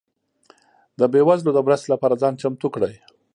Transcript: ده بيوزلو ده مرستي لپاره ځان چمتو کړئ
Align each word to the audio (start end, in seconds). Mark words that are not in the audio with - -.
ده 0.97 1.05
بيوزلو 1.13 1.51
ده 1.55 1.61
مرستي 1.67 1.87
لپاره 1.93 2.19
ځان 2.21 2.33
چمتو 2.41 2.67
کړئ 2.75 2.93